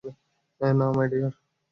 [0.73, 1.33] না, my deer.